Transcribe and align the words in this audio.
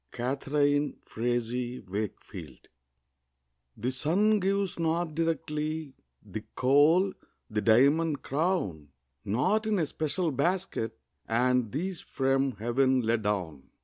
Catharine 0.11 0.97
Frazee 1.05 1.77
Wakefield. 1.79 2.69
The 3.77 3.91
sun 3.91 4.39
gives 4.39 4.79
not 4.79 5.13
directly 5.13 5.93
The 6.25 6.43
coal, 6.55 7.13
the 7.51 7.61
diamond 7.61 8.23
crown; 8.23 8.87
Not 9.23 9.67
in 9.67 9.77
a 9.77 9.85
special 9.85 10.31
basket 10.31 10.97
Are 11.29 11.53
these 11.53 11.99
from 12.01 12.53
Heaven 12.53 13.01
let 13.01 13.21
down. 13.21 13.69